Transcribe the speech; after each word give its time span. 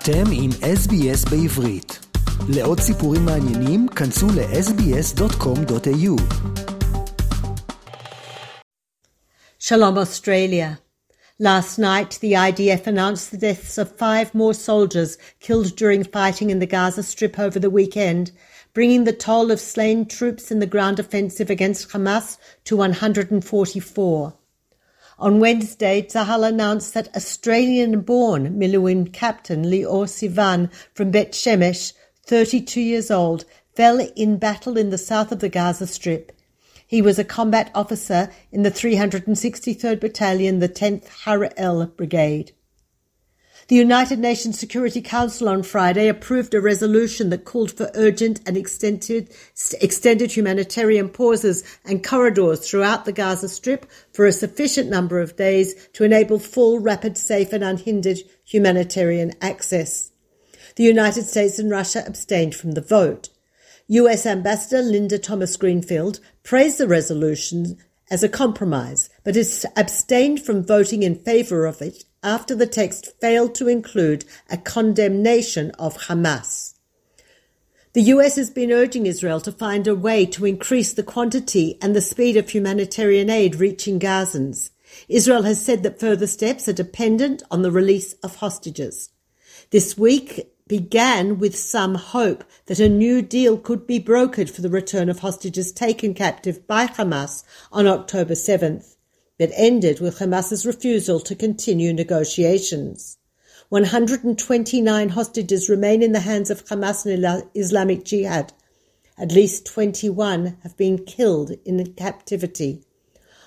אתם 0.00 0.24
עם 0.32 0.50
SBS 0.50 1.30
בעברית. 1.30 1.98
לעוד 2.48 2.80
סיפורים 2.80 3.24
מעניינים, 3.24 3.88
כנסו 3.88 4.26
ל-sbs.com.au. 4.26 6.16
Shalom 9.58 9.98
Australia. 9.98 10.78
Last 11.38 11.78
night, 11.78 12.18
the 12.20 12.32
IDF 12.32 12.86
announced 12.86 13.30
the 13.30 13.36
deaths 13.36 13.76
of 13.78 13.96
five 14.04 14.34
more 14.34 14.54
soldiers 14.54 15.18
killed 15.40 15.76
during 15.76 16.02
fighting 16.04 16.50
in 16.50 16.60
the 16.60 16.72
Gaza 16.74 17.02
Strip 17.02 17.38
over 17.38 17.58
the 17.58 17.74
weekend, 17.78 18.30
bringing 18.72 19.04
the 19.04 19.12
toll 19.12 19.50
of 19.50 19.60
slain 19.60 20.06
troops 20.06 20.50
in 20.50 20.58
the 20.60 20.72
ground 20.74 20.98
offensive 20.98 21.50
against 21.50 21.90
Hamas 21.90 22.38
to 22.64 22.76
144. 22.76 24.34
On 25.21 25.39
Wednesday, 25.39 26.01
Zahal 26.01 26.47
announced 26.47 26.95
that 26.95 27.15
Australian-born 27.15 28.57
Miluim 28.57 29.13
captain 29.13 29.63
Lior 29.63 30.07
Sivan 30.07 30.73
from 30.95 31.11
Bet 31.11 31.33
Shemesh, 31.33 31.93
32 32.25 32.81
years 32.81 33.11
old, 33.11 33.45
fell 33.75 33.99
in 34.15 34.37
battle 34.37 34.79
in 34.79 34.89
the 34.89 34.97
south 34.97 35.31
of 35.31 35.37
the 35.37 35.47
Gaza 35.47 35.85
Strip. 35.85 36.31
He 36.87 37.03
was 37.03 37.19
a 37.19 37.23
combat 37.23 37.69
officer 37.75 38.31
in 38.51 38.63
the 38.63 38.71
363rd 38.71 39.99
Battalion, 39.99 40.57
the 40.57 40.67
10th 40.67 41.07
Harel 41.23 41.85
Brigade. 41.85 42.53
The 43.71 43.77
United 43.77 44.19
Nations 44.19 44.59
Security 44.59 45.01
Council 45.01 45.47
on 45.47 45.63
Friday 45.63 46.09
approved 46.09 46.53
a 46.53 46.59
resolution 46.59 47.29
that 47.29 47.45
called 47.45 47.71
for 47.71 47.89
urgent 47.95 48.41
and 48.45 48.57
extended, 48.57 49.29
extended 49.79 50.33
humanitarian 50.33 51.07
pauses 51.07 51.63
and 51.85 52.03
corridors 52.03 52.69
throughout 52.69 53.05
the 53.05 53.13
Gaza 53.13 53.47
Strip 53.47 53.89
for 54.11 54.25
a 54.25 54.33
sufficient 54.33 54.89
number 54.89 55.21
of 55.21 55.37
days 55.37 55.87
to 55.93 56.03
enable 56.03 56.37
full, 56.37 56.79
rapid, 56.79 57.17
safe 57.17 57.53
and 57.53 57.63
unhindered 57.63 58.17
humanitarian 58.43 59.31
access. 59.39 60.11
The 60.75 60.83
United 60.83 61.23
States 61.23 61.57
and 61.57 61.71
Russia 61.71 62.03
abstained 62.05 62.55
from 62.55 62.73
the 62.73 62.81
vote. 62.81 63.29
US 63.87 64.25
Ambassador 64.25 64.81
Linda 64.81 65.17
Thomas 65.17 65.55
Greenfield 65.55 66.19
praised 66.43 66.77
the 66.77 66.89
resolution 66.89 67.77
as 68.09 68.21
a 68.21 68.27
compromise, 68.27 69.09
but 69.23 69.35
has 69.35 69.65
abstained 69.77 70.43
from 70.43 70.61
voting 70.61 71.03
in 71.03 71.15
favour 71.15 71.65
of 71.65 71.81
it 71.81 72.03
after 72.23 72.55
the 72.55 72.67
text 72.67 73.13
failed 73.19 73.55
to 73.55 73.67
include 73.67 74.25
a 74.49 74.57
condemnation 74.57 75.71
of 75.79 75.97
Hamas. 76.07 76.75
The 77.93 78.03
US 78.03 78.37
has 78.37 78.49
been 78.49 78.71
urging 78.71 79.05
Israel 79.05 79.41
to 79.41 79.51
find 79.51 79.85
a 79.85 79.95
way 79.95 80.25
to 80.27 80.45
increase 80.45 80.93
the 80.93 81.03
quantity 81.03 81.77
and 81.81 81.95
the 81.95 82.01
speed 82.01 82.37
of 82.37 82.49
humanitarian 82.49 83.29
aid 83.29 83.55
reaching 83.55 83.99
Gazans. 83.99 84.69
Israel 85.09 85.43
has 85.43 85.63
said 85.63 85.83
that 85.83 85.99
further 85.99 86.27
steps 86.27 86.69
are 86.69 86.73
dependent 86.73 87.43
on 87.51 87.63
the 87.63 87.71
release 87.71 88.13
of 88.23 88.35
hostages. 88.37 89.09
This 89.71 89.97
week 89.97 90.53
began 90.67 91.37
with 91.37 91.57
some 91.57 91.95
hope 91.95 92.45
that 92.67 92.79
a 92.79 92.87
new 92.87 93.21
deal 93.21 93.57
could 93.57 93.85
be 93.85 93.99
brokered 93.99 94.49
for 94.49 94.61
the 94.61 94.69
return 94.69 95.09
of 95.09 95.19
hostages 95.19 95.73
taken 95.73 96.13
captive 96.13 96.65
by 96.67 96.87
Hamas 96.87 97.43
on 97.73 97.87
October 97.87 98.35
7th 98.35 98.95
but 99.41 99.49
ended 99.55 99.99
with 99.99 100.19
Hamas's 100.19 100.67
refusal 100.67 101.19
to 101.19 101.33
continue 101.33 101.91
negotiations. 101.91 103.17
129 103.69 105.09
hostages 105.09 105.67
remain 105.67 106.03
in 106.03 106.11
the 106.11 106.19
hands 106.19 106.51
of 106.51 106.63
Hamas 106.65 107.07
and 107.07 107.49
Islamic 107.55 108.05
Jihad. 108.05 108.53
At 109.17 109.31
least 109.31 109.65
21 109.65 110.57
have 110.61 110.77
been 110.77 111.03
killed 111.05 111.53
in 111.65 111.83
captivity. 111.93 112.83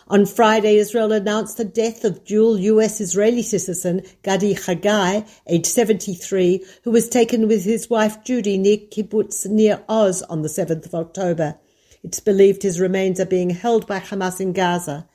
On 0.09 0.27
Friday, 0.27 0.78
Israel 0.78 1.12
announced 1.12 1.59
the 1.59 1.64
death 1.64 2.05
of 2.05 2.25
dual 2.25 2.58
US 2.58 3.01
Israeli 3.01 3.42
citizen 3.42 4.03
Gadi 4.25 4.56
Chagai, 4.56 5.25
age 5.47 5.67
73, 5.67 6.67
who 6.83 6.91
was 6.91 7.08
taken 7.08 7.47
with 7.47 7.62
his 7.62 7.89
wife 7.89 8.25
Judy 8.25 8.58
near 8.58 8.79
kibbutz 8.79 9.46
Nir 9.46 9.85
Oz 9.89 10.23
on 10.23 10.42
the 10.42 10.48
7th 10.48 10.86
of 10.86 10.95
October. 10.96 11.55
It's 12.02 12.19
believed 12.19 12.64
his 12.64 12.80
remains 12.80 13.20
are 13.20 13.27
being 13.27 13.51
held 13.51 13.86
by 13.86 14.01
Hamas 14.01 14.40
in 14.40 14.55
Gaza. 14.55 15.08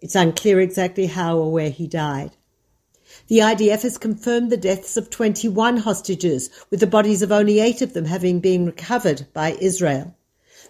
It's 0.00 0.14
unclear 0.14 0.60
exactly 0.60 1.06
how 1.06 1.38
or 1.38 1.50
where 1.50 1.70
he 1.70 1.86
died. 1.86 2.32
The 3.28 3.38
IDF 3.38 3.82
has 3.82 3.98
confirmed 3.98 4.50
the 4.50 4.56
deaths 4.56 4.96
of 4.96 5.08
21 5.08 5.78
hostages, 5.78 6.50
with 6.70 6.80
the 6.80 6.86
bodies 6.86 7.22
of 7.22 7.32
only 7.32 7.60
eight 7.60 7.80
of 7.80 7.94
them 7.94 8.04
having 8.04 8.40
been 8.40 8.66
recovered 8.66 9.26
by 9.32 9.56
Israel. 9.60 10.14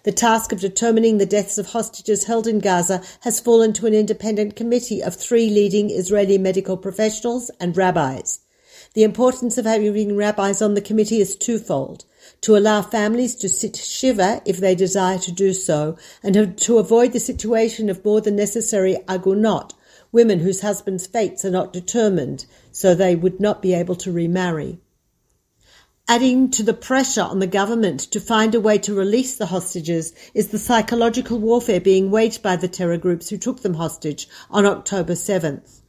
The 0.03 0.11
task 0.11 0.51
of 0.53 0.61
determining 0.61 1.17
the 1.17 1.25
deaths 1.25 1.57
of 1.57 1.67
hostages 1.67 2.23
held 2.23 2.47
in 2.47 2.59
Gaza 2.59 3.01
has 3.21 3.41
fallen 3.41 3.73
to 3.73 3.85
an 3.87 3.93
independent 3.93 4.55
committee 4.55 5.03
of 5.03 5.15
three 5.15 5.49
leading 5.49 5.89
Israeli 5.89 6.37
medical 6.37 6.77
professionals 6.77 7.51
and 7.59 7.75
rabbis. 7.75 8.39
The 8.97 9.03
importance 9.03 9.59
of 9.59 9.65
having 9.65 10.15
rabbis 10.15 10.59
on 10.59 10.73
the 10.73 10.81
committee 10.81 11.21
is 11.21 11.35
twofold 11.35 12.05
to 12.41 12.57
allow 12.57 12.81
families 12.81 13.35
to 13.35 13.47
sit 13.47 13.75
shiva 13.75 14.41
if 14.43 14.57
they 14.57 14.73
desire 14.73 15.19
to 15.19 15.31
do 15.31 15.53
so, 15.53 15.97
and 16.23 16.57
to 16.57 16.79
avoid 16.79 17.13
the 17.13 17.19
situation 17.19 17.91
of 17.91 18.03
more 18.03 18.21
than 18.21 18.35
necessary 18.35 18.97
agunot, 19.07 19.75
women 20.11 20.39
whose 20.39 20.61
husbands' 20.61 21.05
fates 21.05 21.45
are 21.45 21.51
not 21.51 21.71
determined, 21.71 22.47
so 22.71 22.95
they 22.95 23.15
would 23.15 23.39
not 23.39 23.61
be 23.61 23.71
able 23.71 23.93
to 23.97 24.11
remarry. 24.11 24.79
Adding 26.07 26.49
to 26.49 26.63
the 26.63 26.73
pressure 26.73 27.21
on 27.21 27.37
the 27.37 27.45
government 27.45 27.99
to 27.99 28.19
find 28.19 28.55
a 28.55 28.59
way 28.59 28.79
to 28.79 28.95
release 28.95 29.35
the 29.35 29.45
hostages 29.45 30.11
is 30.33 30.47
the 30.47 30.57
psychological 30.57 31.37
warfare 31.37 31.79
being 31.79 32.09
waged 32.09 32.41
by 32.41 32.55
the 32.55 32.67
terror 32.67 32.97
groups 32.97 33.29
who 33.29 33.37
took 33.37 33.61
them 33.61 33.75
hostage 33.75 34.27
on 34.49 34.65
October 34.65 35.13
7th. 35.13 35.81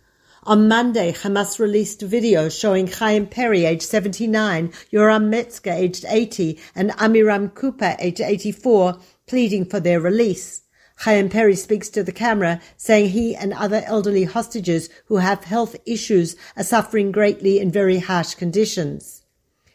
On 0.48 0.66
Monday, 0.66 1.12
Hamas 1.12 1.58
released 1.58 2.02
a 2.02 2.06
video 2.06 2.48
showing 2.48 2.86
Chaim 2.86 3.26
Perry, 3.26 3.66
aged 3.66 3.82
79, 3.82 4.72
Yoram 4.90 5.28
Metzger, 5.28 5.72
aged 5.72 6.06
80, 6.08 6.58
and 6.74 6.90
Amiram 6.92 7.52
Cooper, 7.54 7.96
aged 7.98 8.22
84, 8.22 8.98
pleading 9.26 9.66
for 9.66 9.78
their 9.78 10.00
release. 10.00 10.62
Chaim 11.00 11.28
Perry 11.28 11.54
speaks 11.54 11.90
to 11.90 12.02
the 12.02 12.12
camera, 12.12 12.62
saying 12.78 13.10
he 13.10 13.36
and 13.36 13.52
other 13.52 13.82
elderly 13.84 14.24
hostages 14.24 14.88
who 15.08 15.16
have 15.16 15.44
health 15.44 15.76
issues 15.84 16.34
are 16.56 16.64
suffering 16.64 17.12
greatly 17.12 17.60
in 17.60 17.70
very 17.70 17.98
harsh 17.98 18.32
conditions. 18.32 19.26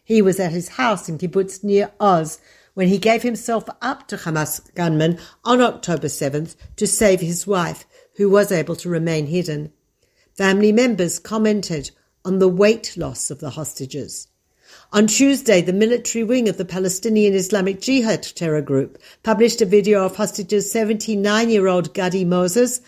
He 0.04 0.24
was 0.24 0.40
at 0.40 0.54
his 0.54 0.70
house 0.70 1.08
in 1.08 1.20
kibbutz 1.20 1.64
Nir 1.64 1.92
Oz 2.00 2.40
when 2.74 2.88
he 2.88 2.98
gave 2.98 3.22
himself 3.22 3.66
up 3.80 4.08
to 4.08 4.18
Hamas 4.18 4.74
gunmen 4.74 5.20
on 5.46 5.62
October 5.62 6.08
7th 6.08 6.56
to 6.78 6.88
save 6.88 7.22
his 7.22 7.46
wife, 7.46 7.86
who 8.16 8.28
was 8.28 8.52
able 8.52 8.76
to 8.78 8.90
remain 8.90 9.28
hidden. 9.28 9.72
Family 10.36 10.72
members 10.72 11.20
commented 11.20 11.92
on 12.26 12.40
the 12.40 12.48
weight 12.48 12.98
loss 12.98 13.30
of 13.30 13.40
the 13.40 13.52
hostages. 13.52 14.28
On 14.92 15.06
Tuesday, 15.06 15.62
the 15.62 15.74
military 15.74 16.24
wing 16.24 16.50
of 16.50 16.58
the 16.58 16.66
Palestinian 16.66 17.36
Islamic 17.36 17.80
Jihad 17.80 18.24
terror 18.24 18.62
group 18.62 18.98
published 19.22 19.62
a 19.62 19.66
video 19.68 20.04
of 20.04 20.16
hostages 20.16 20.72
79 20.72 21.52
year 21.52 21.68
old 21.68 21.94
Gadi 21.94 22.26
Moses 22.26 22.82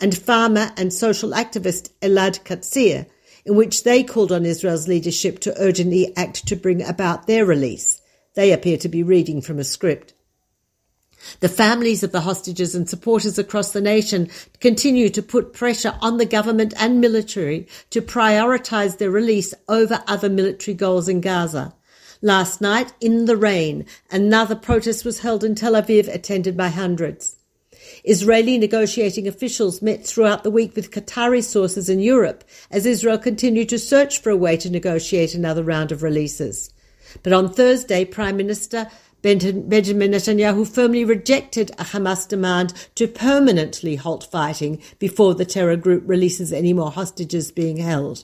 and 0.00 0.16
farmer 0.16 0.70
and 0.76 0.92
social 0.92 1.30
activist 1.30 1.90
Elad 2.00 2.44
Katzir, 2.44 3.06
in 3.44 3.56
which 3.56 3.82
they 3.82 4.04
called 4.04 4.30
on 4.30 4.46
Israel's 4.46 4.86
leadership 4.86 5.40
to 5.40 5.60
urgently 5.60 6.16
act 6.16 6.46
to 6.46 6.54
bring 6.54 6.84
about 6.84 7.26
their 7.26 7.44
release. 7.44 8.00
They 8.34 8.52
appear 8.52 8.76
to 8.78 8.88
be 8.88 9.02
reading 9.02 9.40
from 9.40 9.58
a 9.58 9.64
script. 9.64 10.12
The 11.40 11.48
families 11.48 12.02
of 12.02 12.12
the 12.12 12.20
hostages 12.20 12.74
and 12.74 12.88
supporters 12.88 13.38
across 13.38 13.72
the 13.72 13.80
nation 13.80 14.28
continue 14.60 15.08
to 15.10 15.22
put 15.22 15.52
pressure 15.52 15.94
on 16.00 16.18
the 16.18 16.26
government 16.26 16.74
and 16.78 17.00
military 17.00 17.66
to 17.90 18.02
prioritize 18.02 18.98
their 18.98 19.10
release 19.10 19.54
over 19.68 20.02
other 20.06 20.28
military 20.28 20.74
goals 20.74 21.08
in 21.08 21.20
Gaza. 21.20 21.74
Last 22.22 22.60
night, 22.60 22.92
in 23.00 23.26
the 23.26 23.36
rain, 23.36 23.86
another 24.10 24.56
protest 24.56 25.04
was 25.04 25.20
held 25.20 25.44
in 25.44 25.54
Tel 25.54 25.74
Aviv, 25.74 26.12
attended 26.12 26.56
by 26.56 26.68
hundreds. 26.68 27.36
Israeli 28.04 28.58
negotiating 28.58 29.28
officials 29.28 29.82
met 29.82 30.06
throughout 30.06 30.42
the 30.42 30.50
week 30.50 30.74
with 30.74 30.90
Qatari 30.90 31.42
sources 31.42 31.88
in 31.88 32.00
Europe 32.00 32.44
as 32.70 32.86
Israel 32.86 33.18
continued 33.18 33.68
to 33.68 33.78
search 33.78 34.20
for 34.20 34.30
a 34.30 34.36
way 34.36 34.56
to 34.56 34.70
negotiate 34.70 35.34
another 35.34 35.62
round 35.62 35.92
of 35.92 36.02
releases. 36.02 36.70
But 37.22 37.32
on 37.32 37.52
Thursday, 37.52 38.04
Prime 38.04 38.36
Minister 38.36 38.88
Benjamin 39.26 40.12
Netanyahu 40.12 40.68
firmly 40.68 41.04
rejected 41.04 41.72
a 41.72 41.84
Hamas 41.84 42.28
demand 42.28 42.72
to 42.94 43.08
permanently 43.08 43.96
halt 43.96 44.28
fighting 44.30 44.80
before 45.00 45.34
the 45.34 45.44
terror 45.44 45.74
group 45.74 46.04
releases 46.06 46.52
any 46.52 46.72
more 46.72 46.92
hostages 46.92 47.50
being 47.50 47.78
held. 47.78 48.22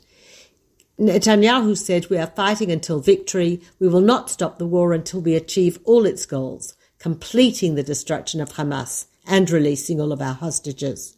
Netanyahu 1.00 1.76
said, 1.76 2.08
We 2.08 2.18
are 2.18 2.28
fighting 2.28 2.70
until 2.70 3.00
victory. 3.00 3.60
We 3.80 3.88
will 3.88 4.00
not 4.00 4.30
stop 4.30 4.58
the 4.58 4.66
war 4.66 4.92
until 4.92 5.20
we 5.20 5.34
achieve 5.34 5.80
all 5.82 6.06
its 6.06 6.24
goals, 6.24 6.76
completing 7.00 7.74
the 7.74 7.82
destruction 7.82 8.40
of 8.40 8.50
Hamas 8.50 9.06
and 9.26 9.50
releasing 9.50 10.00
all 10.00 10.12
of 10.12 10.22
our 10.22 10.34
hostages 10.34 11.16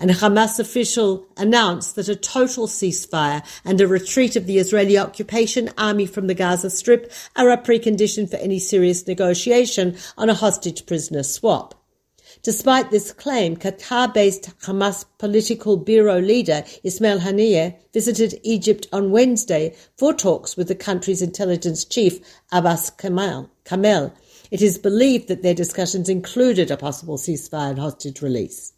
and 0.00 0.10
a 0.10 0.14
Hamas 0.14 0.58
official 0.58 1.28
announced 1.36 1.94
that 1.94 2.08
a 2.08 2.16
total 2.16 2.66
ceasefire 2.66 3.44
and 3.66 3.80
a 3.80 3.86
retreat 3.86 4.34
of 4.34 4.46
the 4.46 4.56
Israeli 4.56 4.96
occupation 4.96 5.70
army 5.76 6.06
from 6.06 6.26
the 6.26 6.34
Gaza 6.34 6.70
Strip 6.70 7.12
are 7.36 7.50
a 7.50 7.58
precondition 7.58 8.28
for 8.28 8.36
any 8.38 8.58
serious 8.58 9.06
negotiation 9.06 9.96
on 10.16 10.30
a 10.30 10.34
hostage 10.34 10.86
prisoner 10.86 11.22
swap. 11.22 11.74
Despite 12.42 12.90
this 12.90 13.12
claim, 13.12 13.56
Qatar-based 13.56 14.58
Hamas 14.60 15.04
political 15.18 15.76
bureau 15.76 16.18
leader 16.20 16.64
Ismail 16.82 17.20
Haniyeh 17.20 17.76
visited 17.92 18.40
Egypt 18.42 18.86
on 18.92 19.10
Wednesday 19.10 19.74
for 19.98 20.14
talks 20.14 20.56
with 20.56 20.68
the 20.68 20.74
country's 20.74 21.20
intelligence 21.20 21.84
chief 21.84 22.20
Abbas. 22.50 22.90
Kamel. 22.90 23.50
It 24.50 24.62
is 24.62 24.78
believed 24.78 25.28
that 25.28 25.42
their 25.42 25.54
discussions 25.54 26.08
included 26.08 26.70
a 26.70 26.78
possible 26.78 27.18
ceasefire 27.18 27.70
and 27.70 27.78
hostage 27.78 28.22
release. 28.22 28.72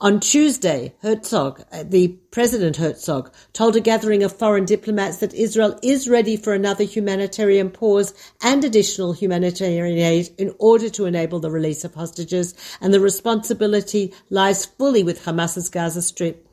On 0.00 0.20
Tuesday, 0.20 0.94
Herzog, 1.02 1.64
uh, 1.72 1.82
the 1.82 2.08
President 2.30 2.76
Herzog, 2.76 3.32
told 3.52 3.74
a 3.74 3.80
gathering 3.80 4.22
of 4.22 4.36
foreign 4.36 4.64
diplomats 4.64 5.16
that 5.16 5.34
Israel 5.34 5.76
is 5.82 6.08
ready 6.08 6.36
for 6.36 6.54
another 6.54 6.84
humanitarian 6.84 7.68
pause 7.68 8.14
and 8.40 8.64
additional 8.64 9.12
humanitarian 9.12 9.98
aid 9.98 10.30
in 10.38 10.54
order 10.60 10.88
to 10.88 11.06
enable 11.06 11.40
the 11.40 11.50
release 11.50 11.82
of 11.82 11.94
hostages, 11.94 12.54
and 12.80 12.94
the 12.94 13.00
responsibility 13.00 14.14
lies 14.30 14.64
fully 14.64 15.02
with 15.02 15.24
Hamas's 15.24 15.68
Gaza 15.68 16.02
Strip 16.02 16.46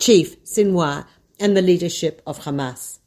chief, 0.00 0.42
Sinwar, 0.42 1.06
and 1.38 1.56
the 1.56 1.62
leadership 1.62 2.20
of 2.26 2.40
Hamas. 2.40 2.98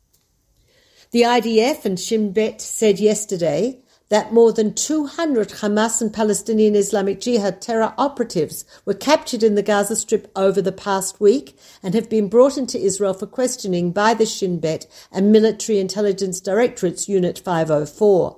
The 1.12 1.24
IDF 1.24 1.84
and 1.84 2.00
Shin 2.00 2.32
Bet 2.32 2.62
said 2.62 2.98
yesterday 2.98 3.81
that 4.12 4.34
more 4.34 4.52
than 4.52 4.74
200 4.74 5.48
Hamas 5.48 6.02
and 6.02 6.14
Palestinian 6.14 6.76
Islamic 6.76 7.22
Jihad 7.22 7.62
terror 7.62 7.94
operatives 7.98 8.66
were 8.84 8.94
captured 8.94 9.42
in 9.42 9.56
the 9.56 9.64
Gaza 9.64 9.96
Strip 9.96 10.30
over 10.36 10.62
the 10.62 10.74
past 10.74 11.22
week 11.22 11.58
and 11.82 11.96
have 11.96 12.10
been 12.10 12.28
brought 12.28 12.58
into 12.58 12.78
Israel 12.78 13.14
for 13.14 13.26
questioning 13.26 13.94
by 13.94 14.14
the 14.14 14.26
Shin 14.26 14.60
Bet 14.60 14.86
and 15.14 15.32
Military 15.32 15.80
Intelligence 15.80 16.42
Directorate's 16.42 17.08
Unit 17.08 17.40
504. 17.40 18.38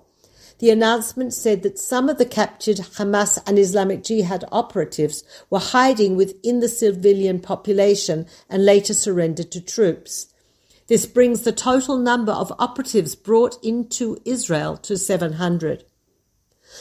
The 0.60 0.70
announcement 0.70 1.34
said 1.34 1.64
that 1.64 1.80
some 1.80 2.08
of 2.08 2.20
the 2.20 2.25
captured 2.28 2.78
Hamas 2.78 3.40
and 3.48 3.58
Islamic 3.58 4.04
Jihad 4.04 4.46
operatives 4.52 5.24
were 5.50 5.58
hiding 5.58 6.16
within 6.16 6.60
the 6.60 6.70
civilian 6.70 7.40
population 7.40 8.28
and 8.48 8.64
later 8.64 8.94
surrendered 8.94 9.52
to 9.52 9.60
troops. 9.60 10.33
This 10.88 11.06
brings 11.06 11.42
the 11.42 11.54
total 11.54 11.98
number 11.98 12.34
of 12.34 12.54
operatives 12.60 13.16
brought 13.16 13.64
into 13.64 14.22
Israel 14.26 14.76
to 14.78 14.98
700. 14.98 15.86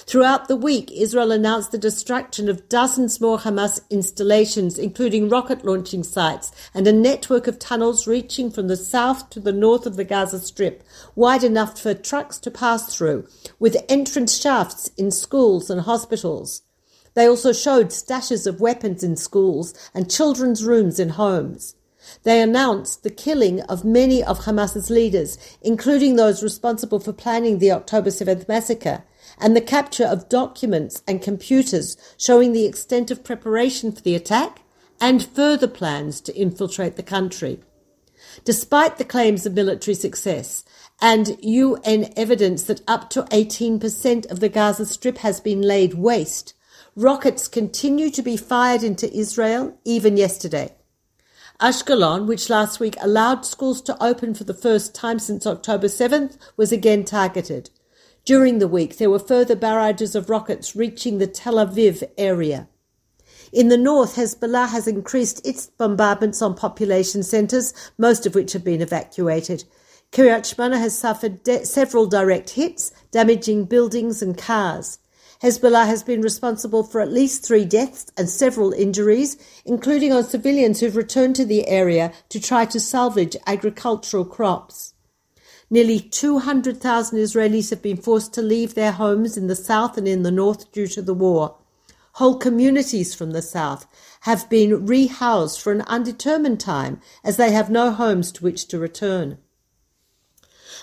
Throughout 0.07 0.49
the 0.49 0.57
week, 0.57 0.91
Israel 0.91 1.31
announced 1.31 1.71
the 1.71 1.79
destruction 1.79 2.49
of 2.49 2.69
dozens 2.69 3.21
more 3.21 3.39
Hamas 3.39 3.81
installations, 3.91 4.79
including 4.79 5.29
rocket 5.29 5.65
launching 5.65 6.03
sites 6.03 6.51
and 6.75 6.87
a 6.87 6.93
network 6.93 7.47
of 7.47 7.59
tunnels 7.59 8.07
reaching 8.07 8.51
from 8.51 8.69
the 8.69 8.77
south 8.77 9.31
to 9.31 9.39
the 9.39 9.53
north 9.53 9.87
of 9.87 9.97
the 9.97 10.05
Gaza 10.05 10.41
Strip, 10.41 10.83
wide 11.15 11.45
enough 11.45 11.79
for 11.79 11.95
trucks 11.95 12.39
to 12.39 12.51
pass 12.51 12.97
through, 12.97 13.29
with 13.59 13.85
entrance 13.89 14.41
shafts 14.41 14.89
in 14.97 15.11
schools 15.11 15.71
and 15.71 15.83
hospitals. 15.83 16.63
They 17.15 17.29
also 17.29 17.53
showed 17.53 17.89
stashes 17.89 18.47
of 18.47 18.61
weapons 18.61 19.05
in 19.05 19.17
schools 19.17 19.75
and 19.95 20.11
children's 20.11 20.65
rooms 20.65 20.99
in 20.99 21.11
homes. 21.11 21.77
They 22.25 22.41
announced 22.41 23.03
the 23.03 23.11
killing 23.11 23.61
of 23.63 23.85
many 23.85 24.23
of 24.23 24.45
Hamas's 24.45 24.91
leaders, 24.91 25.39
including 25.61 26.17
those 26.17 26.43
responsible 26.43 27.01
for 27.01 27.13
planning 27.13 27.59
the 27.59 27.73
October 27.73 28.11
7th 28.11 28.49
massacre, 28.49 29.05
and 29.39 29.57
the 29.57 29.61
capture 29.61 30.05
of 30.05 30.29
documents 30.29 31.03
and 31.07 31.23
computers 31.23 31.97
showing 32.17 32.53
the 32.53 32.67
extent 32.67 33.11
of 33.11 33.25
preparation 33.25 33.93
for 33.93 34.03
the 34.03 34.15
attack 34.15 34.63
and 35.01 35.27
further 35.27 35.69
plans 35.69 36.21
to 36.21 36.37
infiltrate 36.37 36.97
the 36.97 37.03
country. 37.03 37.61
Despite 38.45 38.99
the 38.99 39.05
claims 39.05 39.47
of 39.47 39.55
military 39.55 39.95
success 39.95 40.65
and 41.01 41.37
UN 41.43 42.13
evidence 42.17 42.63
that 42.65 42.83
up 42.87 43.11
to 43.11 43.23
18% 43.25 44.31
of 44.31 44.41
the 44.41 44.49
Gaza 44.49 44.87
Strip 44.87 45.19
has 45.19 45.41
been 45.41 45.61
laid 45.61 45.95
waste, 45.95 46.55
rockets 46.95 47.49
continue 47.49 48.11
to 48.11 48.23
be 48.23 48.37
fired 48.37 48.83
into 48.83 49.13
Israel 49.13 49.77
even 49.85 50.17
yesterday. 50.17 50.73
Ashkelon, 51.63 52.27
which 52.27 52.51
last 52.51 52.81
week 52.81 52.97
allowed 53.01 53.47
schools 53.47 53.81
to 53.83 54.03
open 54.03 54.35
for 54.35 54.43
the 54.43 54.53
first 54.53 54.97
time 54.97 55.21
since 55.21 55.47
October 55.47 55.87
7th, 55.87 56.37
was 56.57 56.73
again 56.73 57.05
targeted. 57.05 57.71
During 58.25 58.59
the 58.59 58.67
week, 58.67 58.99
there 58.99 59.09
were 59.09 59.21
further 59.21 59.55
barrages 59.55 60.17
of 60.17 60.29
rockets 60.29 60.75
reaching 60.75 61.19
the 61.19 61.29
Tel 61.29 61.55
Aviv 61.55 62.03
area. 62.19 62.69
In 63.53 63.69
the 63.69 63.77
north, 63.77 64.17
Hezbollah 64.17 64.71
has 64.71 64.89
increased 64.89 65.47
its 65.47 65.67
bombardments 65.67 66.43
on 66.43 66.57
population 66.57 67.23
centres, 67.23 67.73
most 67.97 68.27
of 68.27 68.35
which 68.35 68.55
have 68.55 68.65
been 68.65 68.83
evacuated. 68.83 69.63
Kiryat 70.11 70.43
Shmona 70.53 70.81
has 70.81 70.99
suffered 70.99 71.45
de- 71.45 71.65
several 71.65 72.07
direct 72.07 72.51
hits, 72.51 72.91
damaging 73.13 73.67
buildings 73.67 74.21
and 74.21 74.37
cars. 74.37 74.99
Hezbollah 75.43 75.87
has 75.87 76.05
been 76.05 76.23
responsible 76.23 76.85
for 76.85 77.01
at 77.01 77.11
least 77.11 77.45
three 77.45 77.65
deaths 77.65 78.07
and 78.17 78.31
several 78.31 78.73
injuries, 78.73 79.37
including 79.65 80.13
on 80.13 80.23
civilians 80.23 80.79
who've 80.79 80.95
returned 80.95 81.35
to 81.35 81.45
the 81.45 81.67
area 81.67 82.13
to 82.29 82.41
try 82.41 82.65
to 82.67 82.79
salvage 82.79 83.37
agricultural 83.45 84.25
crops. 84.25 84.95
Nearly 85.69 85.99
200,000 85.99 87.19
Israelis 87.19 87.71
have 87.71 87.83
been 87.83 87.97
forced 87.97 88.33
to 88.35 88.43
leave 88.43 88.75
their 88.75 88.93
homes 88.93 89.37
in 89.37 89.49
the 89.49 89.57
south 89.57 89.99
and 89.99 90.07
in 90.07 90.23
the 90.23 90.31
north 90.31 90.71
due 90.71 90.87
to 90.87 91.03
the 91.03 91.15
war. 91.15 91.57
Whole 92.13 92.37
communities 92.37 93.13
from 93.13 93.33
the 93.33 93.43
south 93.43 93.87
have 94.21 94.49
been 94.49 94.87
rehoused 94.87 95.61
for 95.61 95.73
an 95.73 95.83
undetermined 95.89 96.61
time 96.61 97.01
as 97.25 97.37
they 97.37 97.51
have 97.51 97.69
no 97.69 97.91
homes 97.91 98.31
to 98.33 98.45
which 98.45 98.69
to 98.69 98.79
return. 98.79 99.39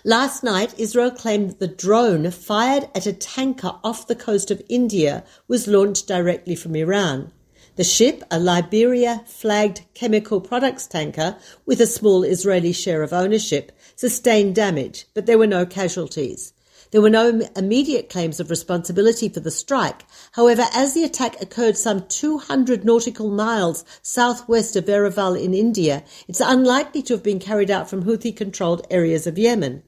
Last 0.06 0.44
night, 0.44 0.74
Israel 0.78 1.12
claimed 1.12 1.50
that 1.50 1.60
the 1.60 1.68
drone 1.68 2.32
fired 2.32 2.88
at 2.96 3.06
a 3.06 3.12
tanker 3.12 3.76
off 3.84 4.08
the 4.08 4.16
coast 4.16 4.50
of 4.50 4.62
India 4.70 5.26
was 5.50 5.68
launched 5.68 6.08
directly 6.08 6.56
from 6.56 6.74
Iran. 6.78 7.34
The 7.76 7.84
ship, 7.84 8.24
a 8.32 8.40
Liberia 8.40 9.26
flagged 9.26 9.82
chemical 9.94 10.40
products 10.40 10.88
tanker 10.88 11.36
with 11.66 11.82
a 11.82 11.86
small 11.86 12.24
Israeli 12.24 12.72
share 12.72 13.04
of 13.04 13.12
ownership, 13.12 13.74
sustained 13.98 14.56
damage, 14.56 15.06
but 15.14 15.26
there 15.26 15.38
were 15.38 15.48
no 15.48 15.66
casualties. 15.66 16.54
There 16.92 17.02
were 17.02 17.10
no 17.10 17.42
immediate 17.58 18.10
claims 18.10 18.40
of 18.40 18.50
responsibility 18.50 19.28
for 19.28 19.42
the 19.42 19.52
strike. 19.52 20.06
However, 20.32 20.64
as 20.74 20.94
the 20.94 21.04
attack 21.04 21.42
occurred 21.42 21.78
some 21.78 22.08
200 22.08 22.86
nautical 22.86 23.30
miles 23.30 23.84
southwest 24.02 24.78
of 24.78 24.86
Veraval 24.86 25.36
in 25.36 25.54
India, 25.54 26.04
it's 26.30 26.40
unlikely 26.40 27.02
to 27.04 27.14
have 27.16 27.24
been 27.24 27.40
carried 27.40 27.70
out 27.70 27.90
from 27.90 28.06
Houthi 28.06 28.34
controlled 28.36 28.88
areas 28.90 29.28
of 29.28 29.38
Yemen. 29.38 29.84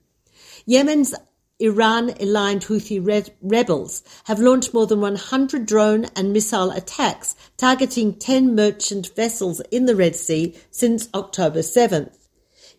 Yemen's 0.65 1.15
Iran 1.59 2.13
aligned 2.19 2.65
Houthi 2.65 2.99
rebels 3.41 4.03
have 4.25 4.39
launched 4.39 4.73
more 4.73 4.85
than 4.85 5.01
100 5.01 5.65
drone 5.65 6.05
and 6.15 6.33
missile 6.33 6.69
attacks 6.71 7.35
targeting 7.57 8.13
10 8.13 8.53
merchant 8.53 9.15
vessels 9.15 9.61
in 9.71 9.85
the 9.85 9.95
Red 9.95 10.15
Sea 10.15 10.55
since 10.69 11.09
October 11.15 11.59
7th. 11.59 12.15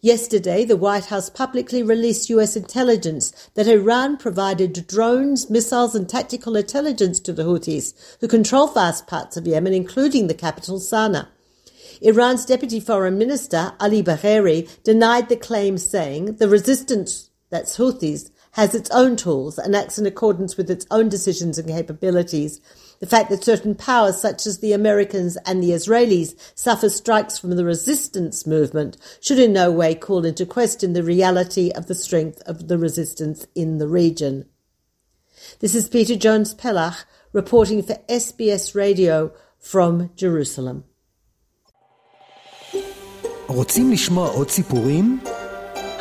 Yesterday, 0.00 0.64
the 0.64 0.76
White 0.76 1.06
House 1.06 1.30
publicly 1.30 1.82
released 1.82 2.30
US 2.30 2.56
intelligence 2.56 3.32
that 3.54 3.68
Iran 3.68 4.16
provided 4.16 4.86
drones, 4.86 5.50
missiles, 5.50 5.94
and 5.94 6.08
tactical 6.08 6.56
intelligence 6.56 7.18
to 7.20 7.32
the 7.32 7.44
Houthis, 7.44 7.94
who 8.20 8.28
control 8.28 8.66
vast 8.68 9.06
parts 9.06 9.36
of 9.36 9.46
Yemen, 9.46 9.72
including 9.72 10.26
the 10.26 10.34
capital 10.34 10.78
Sana'a. 10.78 11.28
Iran's 12.00 12.44
Deputy 12.44 12.80
Foreign 12.80 13.16
Minister, 13.16 13.74
Ali 13.78 14.02
Bagheri, 14.02 14.68
denied 14.82 15.28
the 15.28 15.36
claim, 15.36 15.78
saying 15.78 16.36
the 16.36 16.48
resistance 16.48 17.30
that's 17.52 17.76
Houthis, 17.76 18.30
has 18.52 18.75
its 18.75 18.90
own 18.90 19.14
tools 19.14 19.59
and 19.59 19.76
acts 19.76 19.99
in 19.99 20.06
accordance 20.06 20.56
with 20.56 20.71
its 20.71 20.87
own 20.90 21.09
decisions 21.09 21.59
and 21.59 21.68
capabilities. 21.68 22.61
The 23.00 23.06
fact 23.06 23.28
that 23.30 23.44
certain 23.44 23.75
powers, 23.75 24.21
such 24.21 24.47
as 24.47 24.59
the 24.59 24.73
Americans 24.73 25.37
and 25.44 25.62
the 25.62 25.71
Israelis, 25.71 26.35
suffer 26.54 26.88
strikes 26.88 27.38
from 27.38 27.50
the 27.50 27.64
resistance 27.64 28.47
movement 28.47 28.97
should 29.21 29.38
in 29.38 29.52
no 29.52 29.71
way 29.71 29.94
call 29.94 30.25
into 30.25 30.47
question 30.47 30.94
the 30.94 31.02
reality 31.02 31.71
of 31.71 31.87
the 31.87 31.94
strength 31.94 32.42
of 32.47 32.68
the 32.68 32.78
resistance 32.78 33.47
in 33.54 33.78
the 33.78 33.88
region. 33.88 34.47
This 35.61 35.75
is 35.75 35.88
Peta 35.88 36.16
Jones 36.16 36.54
Pellach 36.54 37.04
reporting 37.32 37.82
for 37.82 37.94
SBS 38.09 38.75
Radio 38.75 39.32
from 39.59 40.11
Jerusalem. 40.16 40.85